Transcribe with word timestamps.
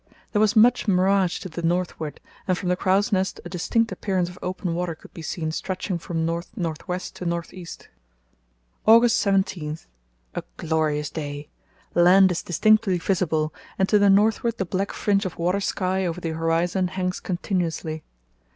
There 0.31 0.39
was 0.39 0.55
much 0.55 0.87
mirage 0.87 1.37
to 1.41 1.47
the 1.47 1.61
northward, 1.61 2.19
and 2.47 2.57
from 2.57 2.69
the 2.69 2.75
crow's 2.75 3.11
nest 3.11 3.39
a 3.45 3.49
distinct 3.49 3.91
appearance 3.91 4.29
of 4.29 4.39
open 4.41 4.73
water 4.73 4.95
could 4.95 5.13
be 5.13 5.21
seen 5.21 5.51
stretching 5.51 5.99
from 5.99 6.25
north 6.25 6.49
north 6.57 6.87
west 6.87 7.15
to 7.17 7.25
north 7.27 7.53
east. 7.53 7.87
"August 8.87 9.23
17.—A 9.23 10.41
glorious 10.57 11.11
day! 11.11 11.49
Land 11.93 12.31
is 12.31 12.41
distinctly 12.41 12.97
visible, 12.97 13.53
and 13.77 13.87
to 13.89 13.99
the 13.99 14.09
northward 14.09 14.57
the 14.57 14.65
black 14.65 14.91
fringe 14.91 15.27
of 15.27 15.37
water 15.37 15.61
sky 15.61 16.03
over 16.07 16.19
the 16.19 16.29
horizon 16.31 16.87
hangs 16.87 17.19
continuously. 17.19 18.01